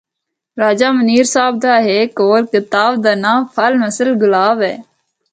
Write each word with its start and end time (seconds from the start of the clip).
راجہ 0.59 0.89
منیر 0.97 1.25
صاحب 1.33 1.53
دا 1.63 1.73
ہک 1.87 2.11
اور 2.23 2.41
کتاب 2.53 2.91
دا 3.03 3.13
ناں 3.23 3.39
’پھل 3.53 3.71
مثل 3.83 4.07
گلاب‘ 4.21 4.57
ہے۔ 4.67 4.75